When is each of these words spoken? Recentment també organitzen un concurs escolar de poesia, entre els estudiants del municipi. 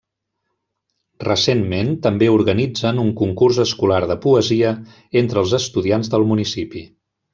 Recentment 1.25 1.91
també 2.07 2.29
organitzen 2.37 3.01
un 3.03 3.11
concurs 3.21 3.59
escolar 3.67 3.99
de 4.13 4.17
poesia, 4.25 4.73
entre 5.23 5.43
els 5.45 5.55
estudiants 5.59 6.11
del 6.15 6.27
municipi. 6.33 6.83